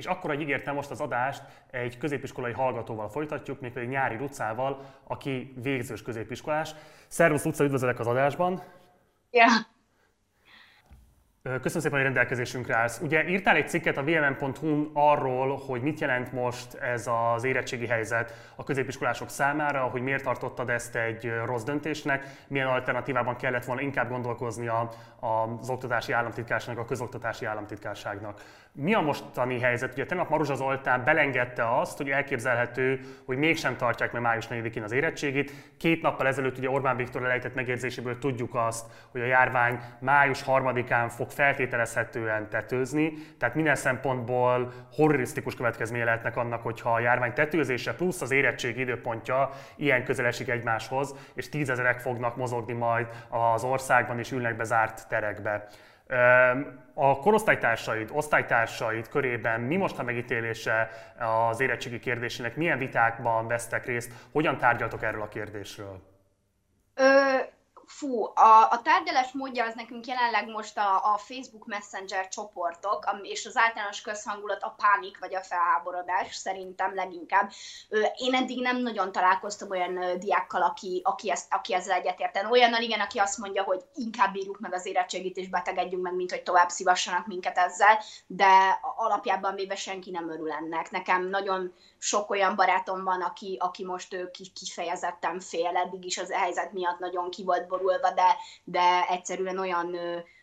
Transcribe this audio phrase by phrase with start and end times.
[0.00, 5.54] És akkor, hogy ígértem most az adást, egy középiskolai hallgatóval folytatjuk, mégpedig Nyári Lucával, aki
[5.62, 6.74] végzős középiskolás.
[7.08, 8.62] Szervusz Luca, üdvözlök az adásban!
[9.30, 9.46] Ja.
[11.42, 13.00] Köszönöm szépen, hogy rendelkezésünkre állsz.
[13.00, 18.52] Ugye írtál egy cikket a vmn.hu arról, hogy mit jelent most ez az érettségi helyzet
[18.56, 24.08] a középiskolások számára, hogy miért tartottad ezt egy rossz döntésnek, milyen alternatívában kellett volna inkább
[24.08, 24.70] gondolkozni
[25.20, 28.40] az oktatási államtitkárságnak, a közoktatási államtitkárságnak.
[28.72, 29.92] Mi a mostani helyzet?
[29.92, 34.92] Ugye tegnap Maruzsa Zoltán belengedte azt, hogy elképzelhető, hogy mégsem tartják meg május 4-én az
[34.92, 35.52] érettségit.
[35.78, 41.12] Két nappal ezelőtt ugye Orbán Viktor elejtett megérzéséből tudjuk azt, hogy a járvány május 3-án
[41.16, 48.20] fog feltételezhetően tetőzni, tehát minden szempontból horrorisztikus következménye lehetnek annak, hogyha a járvány tetőzése plusz
[48.20, 54.32] az érettség időpontja ilyen közel esik egymáshoz, és tízezerek fognak mozogni majd az országban és
[54.32, 55.68] ülnek bezárt terekbe.
[56.94, 60.90] A korosztálytársaid, osztálytársaid körében mi most a megítélése
[61.48, 62.56] az érettségi kérdésének?
[62.56, 64.12] Milyen vitákban vesztek részt?
[64.32, 66.00] Hogyan tárgyaltok erről a kérdésről?
[66.94, 67.02] Ö,
[67.90, 73.46] fú, a, a tárgyalás módja az nekünk jelenleg most a, a Facebook Messenger csoportok, és
[73.46, 77.50] az általános közhangulat a pánik vagy a felháborodás szerintem leginkább.
[78.16, 82.50] Én eddig nem nagyon találkoztam olyan diákkal, aki, aki, ezt, aki ezzel egyetérten.
[82.50, 86.30] Olyannal igen, aki azt mondja, hogy inkább bírjuk meg az érettségit és betegedjünk meg, mint
[86.30, 90.90] hogy tovább szívassanak minket ezzel, de alapjában véve senki nem örül ennek.
[90.90, 94.16] Nekem nagyon sok olyan barátom van, aki, aki most
[94.54, 99.96] kifejezetten fél, eddig is az helyzet miatt nagyon ki volt borulva, de, de egyszerűen olyan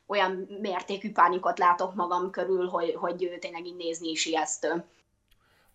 [0.08, 4.84] olyan mértékű pánikot látok magam körül, hogy, hogy tényleg így nézni is ijesztő.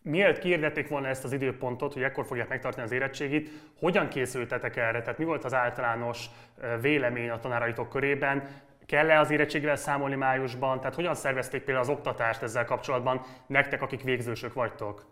[0.03, 5.01] Mielőtt kiirdették volna ezt az időpontot, hogy ekkor fogják megtartani az érettségit, hogyan készültetek erre?
[5.03, 6.27] Tehát mi volt az általános
[6.81, 8.49] vélemény a tanáraitok körében?
[8.87, 10.79] Kell-e az érettségvel számolni májusban?
[10.79, 15.05] Tehát hogyan szervezték például az oktatást ezzel kapcsolatban nektek, akik végzősök vagytok?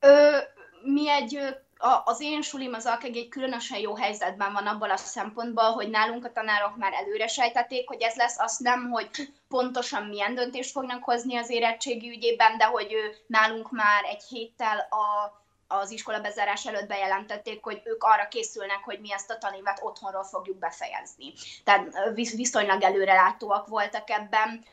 [0.00, 0.36] Ö,
[0.82, 1.38] mi egy,
[1.80, 6.24] a, az én sulim az egy különösen jó helyzetben van abban a szempontból, hogy nálunk
[6.24, 9.08] a tanárok már előre sejtették, hogy ez lesz, azt nem, hogy
[9.48, 12.94] pontosan milyen döntést fognak hozni az érettségi ügyében, de hogy
[13.26, 15.38] nálunk már egy héttel a
[15.72, 20.24] az iskola bezárás előtt bejelentették, hogy ők arra készülnek, hogy mi ezt a tanévet otthonról
[20.24, 21.32] fogjuk befejezni.
[21.64, 24.64] Tehát viszonylag előrelátóak voltak ebben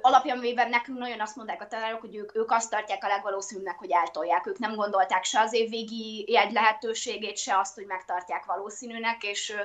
[0.00, 3.78] alapján véve nekünk nagyon azt mondták a tanárok, hogy ők, ők azt tartják a legvalószínűbbnek,
[3.78, 4.46] hogy eltolják.
[4.46, 9.56] Ők nem gondolták se az évvégi jegy lehetőségét, se azt, hogy megtartják valószínűnek, és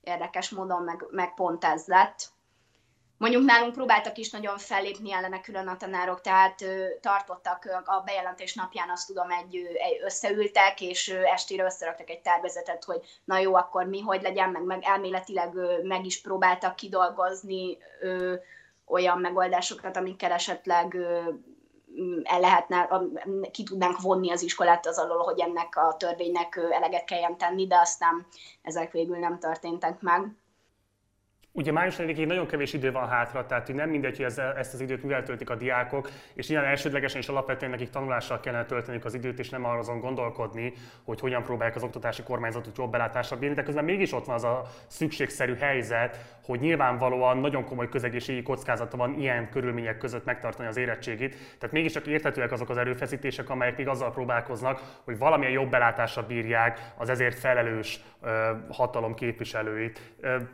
[0.00, 2.28] érdekes módon meg, meg pont ez lett.
[3.20, 8.54] Mondjuk nálunk próbáltak is nagyon fellépni ellene külön a tanárok, tehát ö, tartottak a bejelentés
[8.54, 13.54] napján, azt tudom, egy, egy összeültek, és ö, estére összeraktak egy tervezetet, hogy na jó,
[13.54, 18.34] akkor mi, hogy legyen, meg, meg elméletileg ö, meg is próbáltak kidolgozni ö,
[18.90, 20.96] olyan megoldásokat, amikkel esetleg
[22.22, 22.88] el lehetne,
[23.50, 27.78] ki tudnánk vonni az iskolát az alól, hogy ennek a törvénynek eleget kelljen tenni, de
[27.78, 28.26] aztán
[28.62, 30.34] ezek végül nem történtek meg.
[31.52, 34.80] Ugye május 4 nagyon kevés idő van hátra, tehát nem mindegy, hogy ezzel, ezt az
[34.80, 39.14] időt mivel töltik a diákok, és ilyen elsődlegesen és alapvetően nekik tanulással kellene tölteniük az
[39.14, 40.72] időt, és nem arra azon gondolkodni,
[41.04, 44.44] hogy hogyan próbálják az oktatási kormányzatot jobb belátásra bírni, de közben mégis ott van az
[44.44, 50.76] a szükségszerű helyzet, hogy nyilvánvalóan nagyon komoly közegészségi kockázata van ilyen körülmények között megtartani az
[50.76, 51.36] érettségit.
[51.58, 56.92] Tehát mégiscsak érthetőek azok az erőfeszítések, amelyek még azzal próbálkoznak, hogy valamilyen jobb belátásra bírják
[56.96, 60.00] az ezért felelős ö, hatalom képviselőit.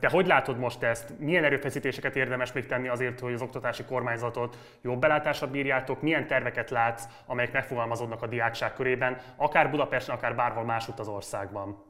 [0.01, 1.19] Te hogy látod most ezt?
[1.19, 6.03] Milyen erőfeszítéseket érdemes még tenni azért, hogy az oktatási kormányzatot jobb belátásra bírjátok?
[6.03, 11.86] Milyen terveket látsz, amelyek megfogalmazódnak a diákság körében, akár Budapesten, akár bárhol másút az országban?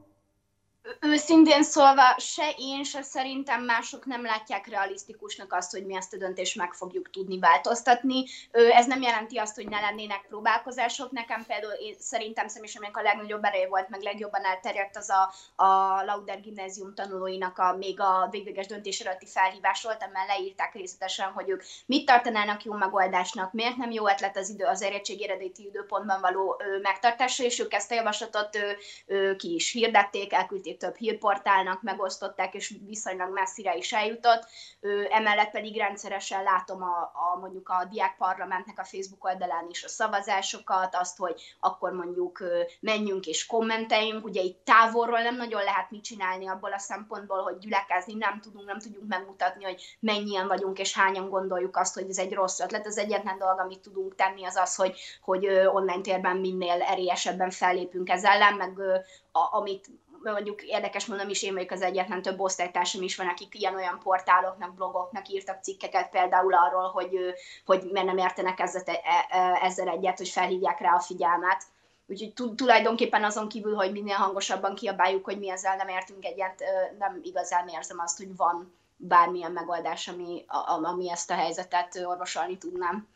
[0.99, 6.17] Őszintén szólva se én, se szerintem mások nem látják realisztikusnak azt, hogy mi ezt a
[6.17, 8.25] döntést meg fogjuk tudni változtatni.
[8.51, 11.11] Ez nem jelenti azt, hogy ne lennének próbálkozások.
[11.11, 15.33] Nekem például én szerintem személyesen a legnagyobb ereje volt, meg legjobban elterjedt az a,
[15.63, 21.31] a Lauder gimnázium tanulóinak a, még a végleges döntés előtti felhívás volt, amely leírták részletesen,
[21.31, 25.65] hogy ők mit tartanának jó megoldásnak, miért nem jó ötlet az idő az érettség eredeti
[25.65, 28.57] időpontban való megtartása, és ők ezt a javaslatot
[29.37, 34.45] ki is hirdették, elküldték több hírportálnak megosztották, és viszonylag messzire is eljutott.
[35.09, 39.87] Emellett pedig rendszeresen látom a, a mondjuk a diák parlamentnek a Facebook oldalán is a
[39.87, 42.43] szavazásokat, azt, hogy akkor mondjuk
[42.79, 44.25] menjünk és kommenteljünk.
[44.25, 48.65] Ugye itt távolról nem nagyon lehet mit csinálni abból a szempontból, hogy gyülekezni nem tudunk,
[48.65, 52.85] nem tudjuk megmutatni, hogy mennyien vagyunk és hányan gondoljuk azt, hogy ez egy rossz ötlet.
[52.85, 58.09] Az egyetlen dolog, amit tudunk tenni, az az, hogy, hogy online térben minél erélyesebben fellépünk
[58.09, 58.79] ez ellen, meg
[59.31, 59.87] a, amit
[60.23, 64.73] mondjuk érdekes mondom is, én vagyok az egyetlen több osztálytársam is van, akik ilyen-olyan portáloknak,
[64.73, 67.17] blogoknak írtak cikkeket például arról, hogy,
[67.65, 68.99] hogy miért nem értenek ezzel, e,
[69.29, 71.63] e, ezzel egyet, hogy felhívják rá a figyelmet.
[72.07, 76.63] Úgyhogy tulajdonképpen azon kívül, hogy minél hangosabban kiabáljuk, hogy mi ezzel nem értünk egyet,
[76.99, 80.45] nem igazán érzem azt, hogy van bármilyen megoldás, ami,
[80.83, 83.07] ami ezt a helyzetet orvosolni tudnám.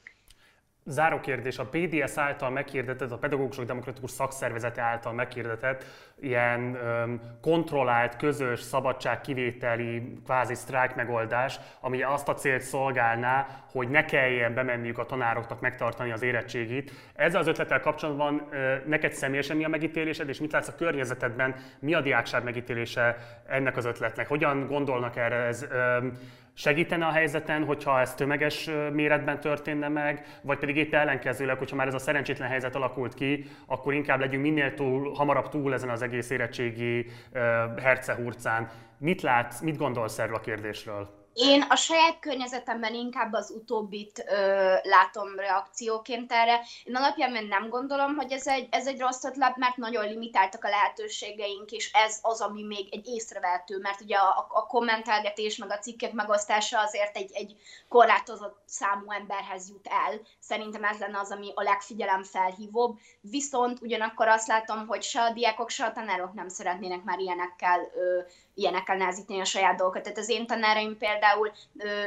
[0.86, 5.83] Záró kérdés, a PDS által meghirdetett, a Pedagógusok Demokratikus Szakszervezete által meghirdetett
[6.21, 14.06] ilyen öm, kontrollált, közös, szabadságkivételi, kvázi sztrájk megoldás, ami azt a célt szolgálná, hogy ne
[14.06, 16.91] kelljen bemenniük a tanároknak megtartani az érettségit.
[17.15, 21.56] Ezzel az ötlettel kapcsolatban ö, neked személyesen mi a megítélésed, és mit látsz a környezetedben,
[21.79, 24.27] mi a diákság megítélése ennek az ötletnek?
[24.27, 25.35] Hogyan gondolnak erre?
[25.35, 26.18] Ez, öm,
[26.53, 31.88] segítene a helyzeten, hogyha ez tömeges méretben történne meg, vagy pedig épp ellenkezőleg, hogyha már
[31.88, 36.01] ez a szerencsétlen helyzet alakult ki, akkor inkább legyünk minél túl, hamarabb túl ezen az
[36.01, 37.41] egész érettségi uh,
[37.79, 38.69] hercehurcán.
[38.97, 41.20] Mit látsz, mit gondolsz erről a kérdésről?
[41.33, 46.62] Én a saját környezetemben inkább az utóbbit ö, látom reakcióként erre.
[46.83, 50.69] Én alapjában nem gondolom, hogy ez egy, ez egy rossz ötlet, mert nagyon limitáltak a
[50.69, 55.80] lehetőségeink, és ez az, ami még egy észrevehető, mert ugye a, a kommentelgetés, meg a
[55.80, 57.56] cikkek megosztása azért egy, egy
[57.89, 60.22] korlátozott számú emberhez jut el.
[60.39, 63.00] Szerintem ez lenne az, ami a legfigyelem felhívóbb.
[63.22, 67.92] Viszont ugyanakkor azt látom, hogy se a diákok, se a tanárok nem szeretnének már ilyenekkel
[67.95, 68.19] ö,
[68.54, 70.04] ilyenekkel nehezíteni a saját dolgokat.
[70.04, 71.19] Tehát az én tanáraim például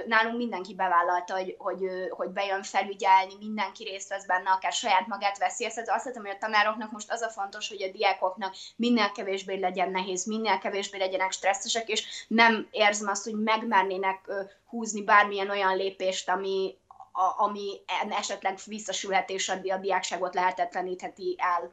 [0.06, 1.80] nálunk mindenki bevállalta, hogy, hogy,
[2.10, 5.64] hogy bejön felügyelni, mindenki részt vesz benne, akár saját magát veszi.
[5.64, 9.58] Ezt azt hiszem, hogy a tanároknak most az a fontos, hogy a diákoknak minél kevésbé
[9.58, 14.30] legyen nehéz, minél kevésbé legyenek stresszesek, és nem érzem azt, hogy megmernének
[14.66, 16.76] húzni bármilyen olyan lépést, ami,
[17.12, 17.80] a, ami
[18.10, 21.70] esetleg visszasülhet és a diákságot lehetetlenítheti el.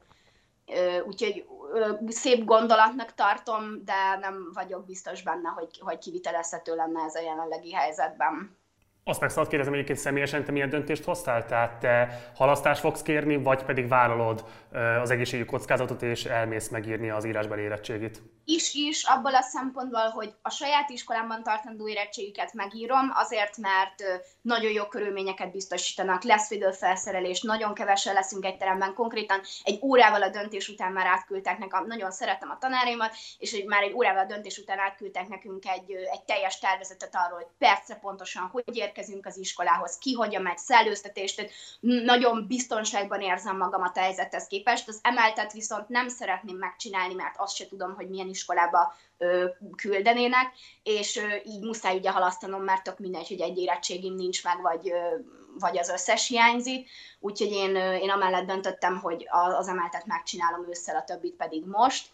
[1.06, 1.46] Úgyhogy
[2.08, 7.74] szép gondolatnak tartom, de nem vagyok biztos benne, hogy, hogy kivitelezhető lenne ez a jelenlegi
[7.74, 8.58] helyzetben.
[9.04, 11.46] Azt meg szabad kérdezem egyébként személyesen, te milyen döntést hoztál?
[11.46, 14.46] Tehát te halasztást fogsz kérni, vagy pedig vállalod
[15.02, 18.22] az egészségügyi kockázatot, és elmész megírni az írásbeli érettségit?
[18.46, 24.04] is is, abból a szempontból, hogy a saját iskolámban tartandó érettségüket megírom, azért, mert
[24.42, 30.30] nagyon jó körülményeket biztosítanak, lesz videófelszerelés, nagyon kevesen leszünk egy teremben, konkrétan egy órával a
[30.30, 34.28] döntés után már átküldtek nekem, nagyon szeretem a tanáraimat, és hogy már egy órával a
[34.28, 39.38] döntés után átküldtek nekünk egy, egy teljes tervezetet arról, hogy percre pontosan hogy érkezünk az
[39.38, 41.50] iskolához, ki hogyan megy szellőztetést,
[41.80, 47.56] nagyon biztonságban érzem magamat a helyzethez képest, az emeltet viszont nem szeretném megcsinálni, mert azt
[47.56, 49.46] se tudom, hogy milyen iskolába ö,
[49.76, 50.54] küldenének,
[50.84, 54.92] és ö, így muszáj ugye halasztanom, mert tök mindegy, hogy egy érettségim nincs meg, vagy,
[54.92, 55.16] ö,
[55.60, 56.90] vagy az összes hiányzik.
[57.20, 59.28] Úgyhogy én, én amellett döntöttem, hogy
[59.58, 62.10] az emeltet megcsinálom ősszel, a többit pedig most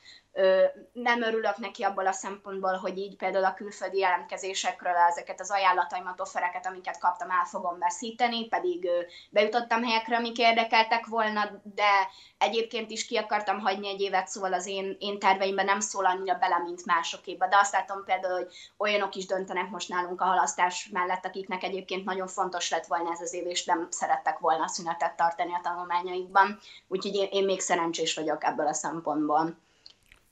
[0.94, 6.22] nem örülök neki abból a szempontból, hogy így például a külföldi jelentkezésekről ezeket az ajánlataimat,
[6.22, 8.90] offereket, amiket kaptam, el fogom veszíteni, pedig
[9.30, 14.68] bejutottam helyekre, amik érdekeltek volna, de egyébként is ki akartam hagyni egy évet, szóval az
[14.68, 17.48] én, én terveimben nem szól annyira bele, mint másokéba.
[17.48, 18.48] De azt látom például, hogy
[18.78, 23.22] olyanok is döntenek most nálunk a halasztás mellett, akiknek egyébként nagyon fontos lett volna ez
[23.22, 26.60] az év, és nem szerettek volna szünetet tartani a tanulmányaikban.
[26.88, 29.66] Úgyhogy én, én még szerencsés vagyok ebből a szempontból.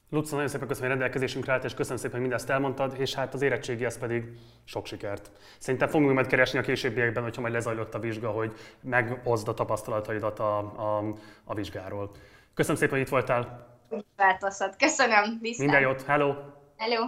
[0.10, 3.34] Luca, nagyon szépen köszönöm, hogy rendelkezésünkre állt, és köszönöm szépen, hogy mindezt elmondtad, és hát
[3.34, 4.24] az érettségi ez pedig
[4.64, 5.32] sok sikert.
[5.58, 10.40] Szerintem fogunk majd keresni a későbbiekben, hogyha majd lezajlott a vizsga, hogy meghozd a tapasztalataidat
[10.40, 11.14] a, a,
[11.44, 12.12] a vizsgáról.
[12.54, 13.68] Köszönöm szépen, hogy itt voltál.
[14.16, 14.76] Változhat.
[14.76, 15.38] Köszönöm.
[15.42, 15.70] Viszont.
[15.70, 16.02] Minden jót.
[16.02, 16.34] Hello.
[16.78, 17.06] Hello.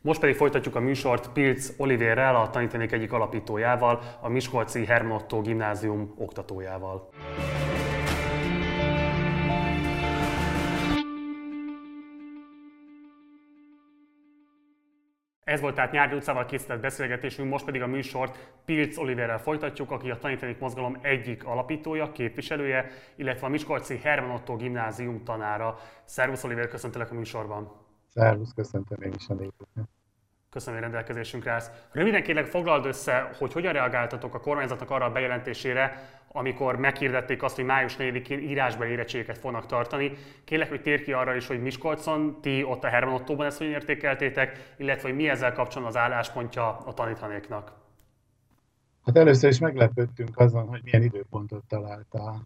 [0.00, 6.14] Most pedig folytatjuk a műsort Pilc Olivérrel, a tanítanék egyik alapítójával, a Miskolci Hermotto Gimnázium
[6.18, 7.10] oktatójával.
[15.54, 20.10] Ez volt tehát Nyárdi utcával készített beszélgetésünk, most pedig a műsort Pilc Oliverrel folytatjuk, aki
[20.10, 25.78] a Tanítanék Mozgalom egyik alapítója, képviselője, illetve a Miskolci Herman Otto gimnázium tanára.
[26.04, 27.72] Szervusz Oliver, köszöntelek a műsorban.
[28.08, 29.88] Szervusz, köszöntöm én is a népüket.
[30.50, 31.70] Köszönöm, hogy rendelkezésünkre állsz.
[31.92, 37.56] Röviden kérlek foglald össze, hogy hogyan reagáltatok a kormányzatnak arra a bejelentésére, amikor meghirdették azt,
[37.56, 40.12] hogy május 4-én írásbeli érettségeket fognak tartani.
[40.44, 43.72] Kérlek, hogy tér ki arra is, hogy Miskolcon, ti ott a Herman Ottóban ezt hogyan
[43.72, 47.72] értékeltétek, illetve hogy mi ezzel kapcsolatban az álláspontja a tanítanéknak.
[49.04, 52.40] Hát először is meglepődtünk azon, hogy milyen időpontot talált a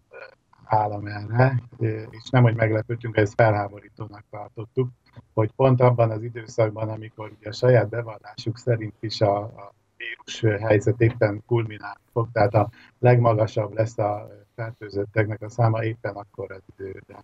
[0.65, 1.61] állam erre,
[2.09, 4.89] és nem, hogy meglepődtünk, ezt felháborítónak tartottuk,
[5.33, 10.61] hogy pont abban az időszakban, amikor ugye a saját bevallásuk szerint is a, a vírus
[10.61, 16.61] helyzet éppen kulminálni fog, tehát a legmagasabb lesz a fertőzötteknek a száma éppen akkor az
[16.77, 17.23] időre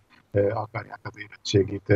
[0.54, 1.94] akarják az érettségit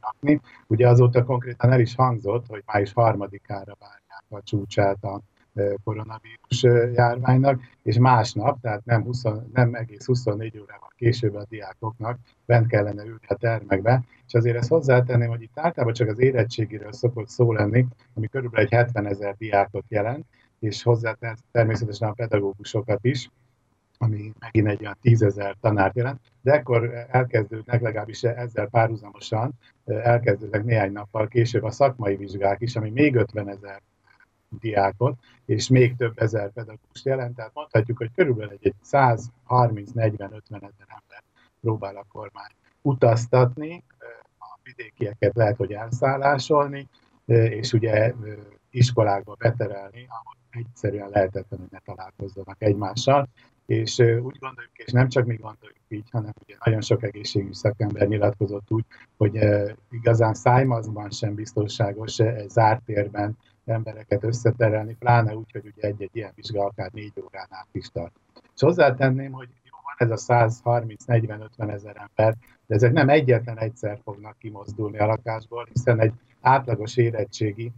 [0.00, 0.40] rakni.
[0.66, 5.20] Ugye azóta konkrétan el is hangzott, hogy május harmadikára várják a csúcsát a
[5.84, 6.62] koronavírus
[6.94, 13.04] járványnak, és másnap, tehát nem, 20, nem egész 24 órával később a diákoknak bent kellene
[13.04, 17.52] ülni a termekbe, és azért ezt hozzátenném, hogy itt általában csak az érettségiről szokott szó
[17.52, 20.26] lenni, ami körülbelül egy 70 ezer diákot jelent,
[20.58, 21.16] és hozzá
[21.52, 23.30] természetesen a pedagógusokat is,
[23.98, 29.52] ami megint egy olyan tízezer tanárt jelent, de ekkor elkezdődnek, legalábbis ezzel párhuzamosan
[29.84, 33.82] elkezdődnek néhány nappal később a szakmai vizsgák is, ami még 50 ezer
[34.60, 41.22] diákot, és még több ezer pedagógust jelent, tehát mondhatjuk, hogy körülbelül egy 130-40-50 ezer ember
[41.60, 42.50] próbál a kormány
[42.82, 43.82] utaztatni,
[44.38, 46.88] a vidékieket lehet, hogy elszállásolni,
[47.26, 48.12] és ugye
[48.70, 53.28] iskolákba beterelni, ahol egyszerűen lehetetlen, hogy ne találkozzanak egymással.
[53.66, 58.08] És úgy gondoljuk, és nem csak mi gondoljuk így, hanem ugye nagyon sok egészségügyi szakember
[58.08, 58.84] nyilatkozott úgy,
[59.16, 59.38] hogy
[59.90, 62.18] igazán szájmazban sem biztonságos
[62.48, 67.68] zárt térben embereket összeterelni, pláne úgy, hogy ugye egy-egy ilyen vizsga akár négy órán át
[67.72, 68.12] is tart.
[68.54, 74.00] És hozzátenném, hogy jó, van ez a 130-40-50 ezer ember, de ezek nem egyetlen egyszer
[74.04, 77.72] fognak kimozdulni a lakásból, hiszen egy átlagos érettségi,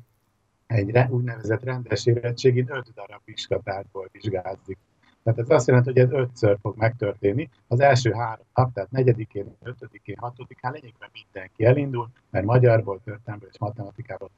[0.67, 4.79] egy úgynevezett rendes érettségin 5 darab vizsgatárból vizsgázik.
[5.27, 7.51] Tehát ez azt jelenti, hogy ez ötször fog megtörténni.
[7.69, 13.59] Az első három nap, tehát negyedikén, ötödikén, hatodikán lényegben mindenki elindul, mert magyarból, történelmből és
[13.59, 14.31] matematikából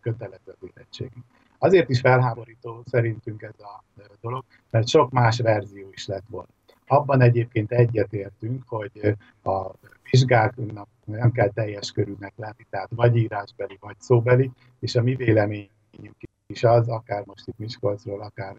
[0.00, 1.22] kötelező az érettségi.
[1.58, 3.82] Azért is felháborító szerintünk ez a
[4.20, 6.48] dolog, mert sok más verzió is lett volna.
[6.86, 9.70] Abban egyébként egyetértünk, hogy a
[10.10, 16.16] vizsgáknak nem kell teljes körülnek lenni, tehát vagy írásbeli, vagy szóbeli, és a mi véleményünk
[16.46, 18.56] is az, akár most itt Miskolcról, akár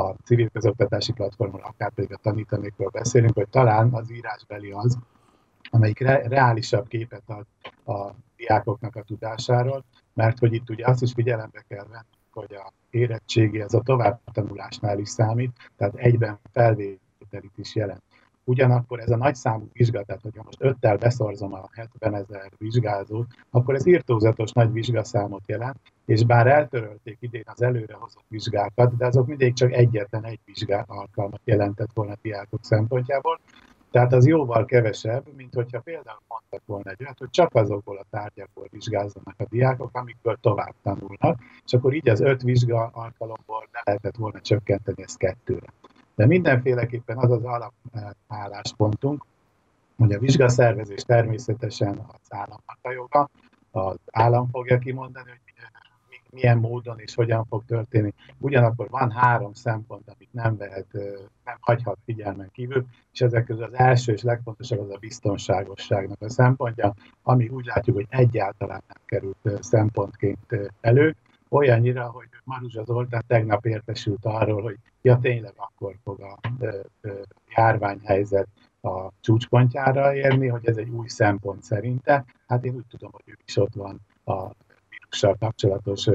[0.00, 4.98] a civil közoktatási platformon, akár pedig a tanítanékról beszélünk, hogy talán az írásbeli az,
[5.70, 7.46] amelyik re- reálisabb képet ad
[7.96, 12.72] a diákoknak a tudásáról, mert hogy itt ugye azt is figyelembe kell venni, hogy a
[12.90, 18.02] érettségi ez a továbbtanulásnál is számít, tehát egyben felvételit is jelent.
[18.50, 23.26] Ugyanakkor ez a nagy számú vizsga, tehát hogyha most öttel beszorzom a 70 ezer vizsgázót,
[23.50, 29.26] akkor ez írtózatos nagy vizsgaszámot jelent, és bár eltörölték idén az előrehozott vizsgákat, de azok
[29.26, 33.40] mindig csak egyetlen egy vizsgá alkalmat jelentett volna a diákok szempontjából,
[33.90, 38.06] tehát az jóval kevesebb, mint hogyha például mondtak volna egy olyat, hogy csak azokból a
[38.10, 43.80] tárgyakból vizsgázzanak a diákok, amikből tovább tanulnak, és akkor így az öt vizsga alkalomból ne
[43.84, 45.66] lehetett volna csökkenteni ezt kettőre.
[46.20, 49.24] De mindenféleképpen az az alapálláspontunk,
[49.96, 53.30] hogy a vizsgaszervezés természetesen az államnak a joga,
[53.70, 55.38] az állam fogja kimondani, hogy
[56.30, 58.14] milyen módon és hogyan fog történni.
[58.38, 60.86] Ugyanakkor van három szempont, amit nem vehet,
[61.44, 66.28] nem hagyhat figyelmen kívül, és ezek közül az első és legfontosabb az a biztonságosságnak a
[66.28, 71.16] szempontja, ami úgy látjuk, hogy egyáltalán nem került szempontként elő,
[71.50, 76.38] olyannyira, hogy Maruzsa Zoltán tegnap értesült arról, hogy ja tényleg akkor fog a
[77.56, 78.48] járványhelyzet
[78.80, 82.24] a csúcspontjára érni, hogy ez egy új szempont szerinte.
[82.46, 84.50] Hát én úgy tudom, hogy ő is ott van a
[84.88, 86.08] vírussal kapcsolatos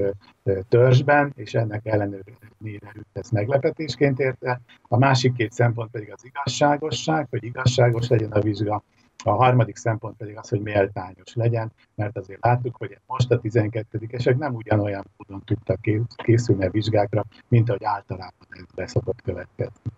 [0.69, 2.31] törzsben, és ennek ellenőre
[2.63, 4.61] őt ezt meglepetésként érte.
[4.81, 8.83] A másik két szempont pedig az igazságosság, hogy igazságos legyen a vizsga,
[9.23, 14.37] a harmadik szempont pedig az, hogy méltányos legyen, mert azért láttuk, hogy most a 12-esek
[14.37, 15.79] nem ugyanolyan módon tudtak
[16.15, 19.91] készülni a vizsgákra, mint ahogy általában ez beszokott következni.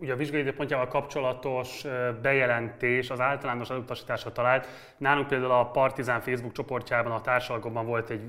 [0.00, 1.84] Ugye a vizsgai időpontjával kapcsolatos
[2.22, 4.66] bejelentés az általános elutasításra talált.
[4.96, 8.22] Nálunk például a Partizán Facebook csoportjában, a társalgóban volt egy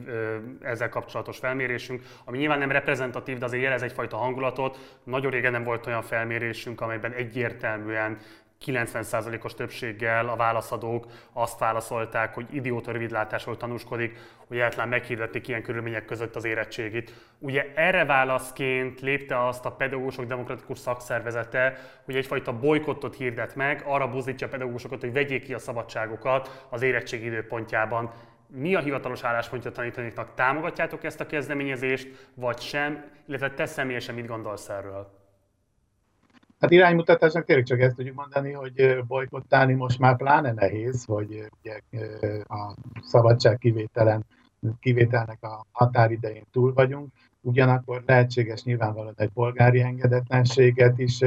[0.62, 5.00] ezzel kapcsolatos felmérésünk, ami nyilván nem reprezentatív, de azért jelez egyfajta hangulatot.
[5.03, 8.17] Nagyon régen nem volt olyan felmérésünk, amelyben egyértelműen
[8.65, 16.05] 90%-os többséggel a válaszadók azt válaszolták, hogy idióta rövidlátásról tanúskodik, hogy egyáltalán meghirdették ilyen körülmények
[16.05, 17.13] között az érettségit.
[17.39, 24.09] Ugye erre válaszként lépte azt a pedagógusok demokratikus szakszervezete, hogy egyfajta bolykottot hirdet meg, arra
[24.09, 28.11] buzdítja a pedagógusokat, hogy vegyék ki a szabadságokat az érettség időpontjában.
[28.47, 30.33] Mi a hivatalos álláspontja a tanítanéknak?
[30.33, 33.03] Támogatjátok ezt a kezdeményezést, vagy sem?
[33.27, 35.18] Illetve te személyesen mit gondolsz erről?
[36.59, 41.79] Hát iránymutatásnak tényleg csak ezt tudjuk mondani, hogy bolykottálni most már pláne nehéz, hogy ugye
[42.47, 44.25] a szabadság kivételen,
[44.79, 47.11] kivételnek a határidején túl vagyunk,
[47.41, 51.19] ugyanakkor lehetséges nyilvánvalóan egy polgári engedetlenséget is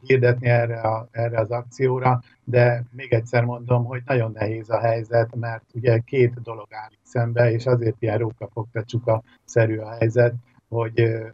[0.00, 5.34] hirdetni erre, a, erre az akcióra, de még egyszer mondom, hogy nagyon nehéz a helyzet,
[5.34, 10.34] mert ugye két dolog áll szembe, és azért ilyen rókafogta csuka szerű a helyzet,
[10.68, 11.24] hogy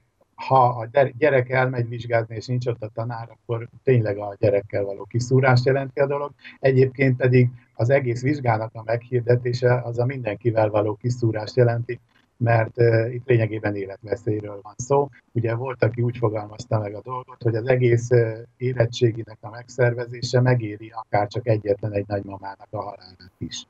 [0.47, 5.05] ha a gyerek elmegy vizsgázni, és nincs ott a tanár, akkor tényleg a gyerekkel való
[5.05, 6.33] kiszúrást jelenti a dolog.
[6.61, 12.01] Egyébként pedig az egész vizsgának a meghirdetése az a mindenkivel való kiszúrást jelenti,
[12.37, 15.09] mert uh, itt lényegében életveszélyről van szó.
[15.33, 20.41] Ugye volt, aki úgy fogalmazta meg a dolgot, hogy az egész uh, érettséginek a megszervezése
[20.41, 23.67] megéri akár csak egyetlen egy nagymamának a halálát is.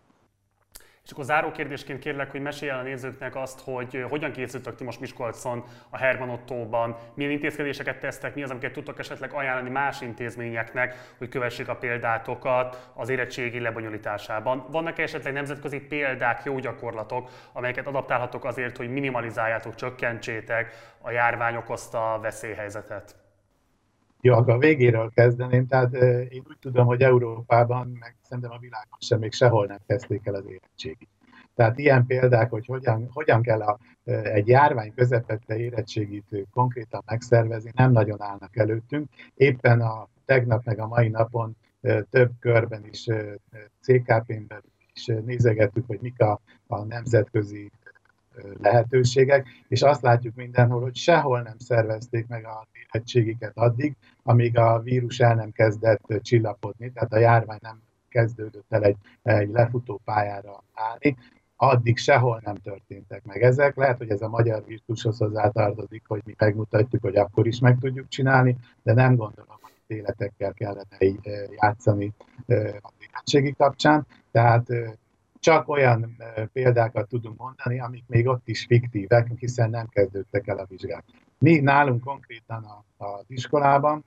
[1.05, 5.01] És akkor záró kérdésként kérlek, hogy mesélj a nézőknek azt, hogy hogyan készültök ti most
[5.01, 11.15] Miskolcon, a Herman Ottóban, milyen intézkedéseket tesztek, mi az, amiket tudtok esetleg ajánlani más intézményeknek,
[11.19, 14.67] hogy kövessék a példátokat az érettségi lebonyolításában.
[14.71, 22.19] Vannak esetleg nemzetközi példák, jó gyakorlatok, amelyeket adaptálhatok azért, hogy minimalizáljátok, csökkentsétek a járvány okozta
[22.23, 23.22] veszélyhelyzetet?
[24.25, 25.67] Jó, akkor a végéről kezdeném.
[25.67, 25.95] Tehát
[26.29, 30.35] én úgy tudom, hogy Európában, meg szerintem a világon sem még sehol nem kezdték el
[30.35, 31.09] az érettségit.
[31.55, 37.93] Tehát ilyen példák, hogy hogyan, hogyan kell a, egy járvány közepette érettségit konkrétan megszervezni, nem
[37.93, 39.09] nagyon állnak előttünk.
[39.35, 41.57] Éppen a tegnap meg a mai napon
[42.11, 43.07] több körben is
[43.81, 47.71] CKP-n belül is nézegettük, hogy mik a, a nemzetközi
[48.61, 54.81] lehetőségek, és azt látjuk mindenhol, hogy sehol nem szervezték meg a érettségiket addig, amíg a
[54.81, 60.65] vírus el nem kezdett csillapodni, tehát a járvány nem kezdődött el egy, egy lefutó pályára
[60.75, 61.17] állni,
[61.57, 63.77] addig sehol nem történtek meg ezek.
[63.77, 68.09] Lehet, hogy ez a magyar virtushoz hozzátartozik, hogy mi megmutatjuk, hogy akkor is meg tudjuk
[68.09, 72.13] csinálni, de nem gondolom, hogy életekkel kellene így játszani
[72.81, 74.07] az érettségi kapcsán.
[74.31, 74.67] Tehát
[75.43, 76.17] csak olyan
[76.53, 81.05] példákat tudunk mondani, amik még ott is fiktívek, hiszen nem kezdődtek el a vizsgák.
[81.39, 84.05] Mi nálunk konkrétan a, az iskolában,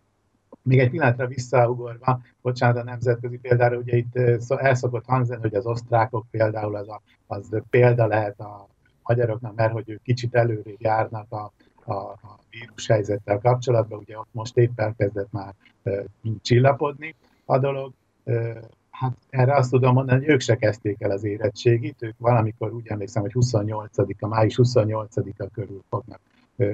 [0.61, 4.15] még egy pillanatra visszaugorva, bocsánat, a nemzetközi példára, ugye itt
[4.47, 8.67] el szokott hangzani, hogy az osztrákok például az, a, az példa lehet a
[9.03, 11.51] magyaroknak, mert hogy ők kicsit előrébb járnak a,
[11.85, 16.05] a, a vírus helyzettel kapcsolatban, ugye ott most épp elkezdett már uh,
[16.41, 17.15] csillapodni
[17.45, 17.93] a dolog.
[18.23, 18.57] Uh,
[18.99, 22.87] Hát erre azt tudom mondani, hogy ők se kezdték el az érettségit, ők valamikor úgy
[22.87, 26.19] emlékszem, hogy 28-a, május 28-a körül fognak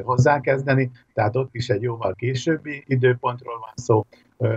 [0.03, 4.05] hozzákezdeni, tehát ott is egy jóval későbbi időpontról van szó.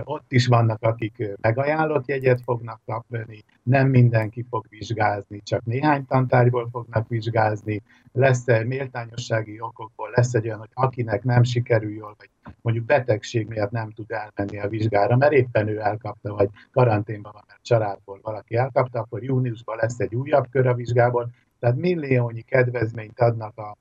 [0.03, 6.69] Ott is vannak, akik megajánlott jegyet fognak kapni, nem mindenki fog vizsgázni, csak néhány tantárgyból
[6.71, 7.81] fognak vizsgázni.
[8.11, 12.29] Lesz egy méltányossági okokból, lesz egy olyan, hogy akinek nem sikerül jól, vagy
[12.61, 17.43] mondjuk betegség miatt nem tud elmenni a vizsgára, mert éppen ő elkapta, vagy karanténban van,
[17.47, 21.29] mert családból valaki elkapta, akkor júniusban lesz egy újabb kör a vizsgából.
[21.59, 23.77] Tehát milliónyi kedvezményt adnak a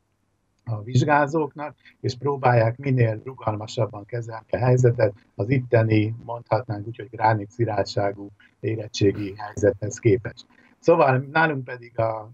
[0.65, 7.51] a vizsgázóknak, és próbálják minél rugalmasabban kezelni a helyzetet az itteni, mondhatnánk úgy, hogy gránit
[7.51, 10.47] szirátságú érettségi helyzethez képest.
[10.79, 12.31] Szóval nálunk pedig a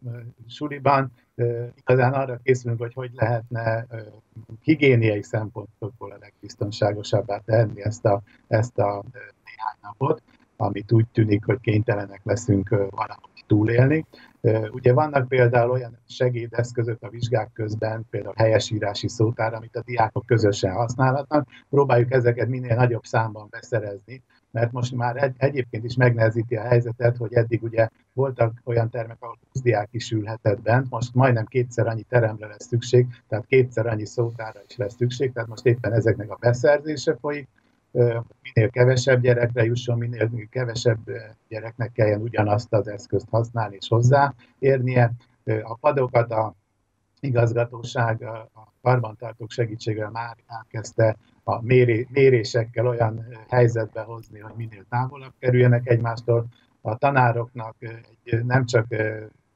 [0.48, 1.12] suliban
[1.74, 3.86] igazán arra készülünk, hogy hogy lehetne
[4.62, 9.02] higiéniai szempontokból a legbiztonságosabbá tenni ezt a, ezt a
[9.44, 10.22] néhány napot,
[10.56, 14.06] amit úgy tűnik, hogy kénytelenek leszünk valahogy túlélni.
[14.70, 20.72] Ugye vannak például olyan segédeszközök a vizsgák közben, például helyesírási szótár, amit a diákok közösen
[20.72, 21.48] használhatnak.
[21.70, 27.16] Próbáljuk ezeket minél nagyobb számban beszerezni, mert most már egy, egyébként is megnehezíti a helyzetet,
[27.16, 31.86] hogy eddig ugye voltak olyan termek, ahol 20 diák is ülhetett bent, most majdnem kétszer
[31.86, 36.30] annyi teremre lesz szükség, tehát kétszer annyi szótára is lesz szükség, tehát most éppen ezeknek
[36.30, 37.48] a beszerzése folyik,
[37.92, 41.10] minél kevesebb gyerekre jusson, minél kevesebb
[41.48, 45.12] gyereknek kelljen ugyanazt az eszközt használni és hozzáérnie.
[45.62, 46.54] A padokat a
[47.20, 51.62] igazgatóság a karbantartók segítségével már elkezdte a
[52.08, 56.46] mérésekkel olyan helyzetbe hozni, hogy minél távolabb kerüljenek egymástól.
[56.80, 58.86] A tanároknak egy, nem csak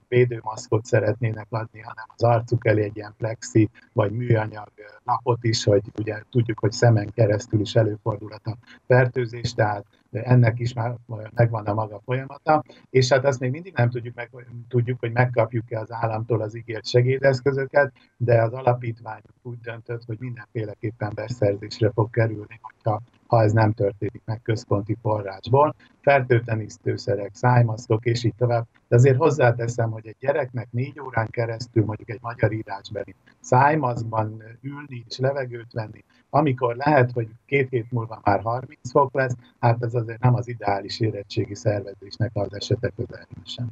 [0.09, 4.69] védőmaszkot szeretnének adni, hanem az arcuk elé egy ilyen plexi vagy műanyag
[5.05, 9.87] napot is, hogy ugye tudjuk, hogy szemen keresztül is előfordulhat a fertőzés, tehát
[10.23, 10.97] ennek is már
[11.35, 14.31] megvan a maga folyamata, és hát azt még mindig nem tudjuk, meg,
[14.69, 21.13] tudjuk hogy megkapjuk-e az államtól az ígért segédeszközöket, de az alapítvány úgy döntött, hogy mindenféleképpen
[21.15, 25.75] beszerzésre fog kerülni, hogyha ha ez nem történik meg központi forrásból.
[26.01, 28.67] Fertőtenisztőszerek, szájmaszkok és így tovább.
[28.89, 35.05] De azért hozzáteszem, hogy egy gyereknek négy órán keresztül mondjuk egy magyar írásbeli szájmaszkban ülni
[35.09, 39.95] és levegőt venni, amikor lehet, hogy két hét múlva már 30 fok lesz, hát ez
[40.05, 43.67] azért nem az ideális érettségi szervezésnek az esete közelében sem.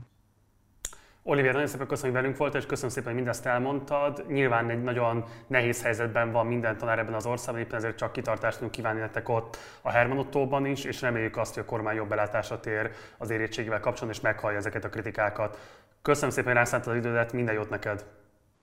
[1.24, 4.24] Olivier, nagyon szépen köszönöm, hogy velünk volt, és köszönöm szépen, hogy mindezt elmondtad.
[4.28, 8.56] Nyilván egy nagyon nehéz helyzetben van minden tanár ebben az országban, éppen ezért csak kitartást
[8.56, 12.08] tudunk kívánni nektek ott a Herman Ottóban is, és reméljük azt, hogy a kormány jobb
[12.08, 15.58] belátásra tér az érettségével kapcsolatban, és meghallja ezeket a kritikákat.
[16.02, 18.06] Köszönöm szépen, hogy rászántad az idődet, minden jót neked!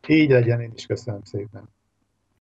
[0.08, 1.70] Így legyen, én is köszönöm szépen.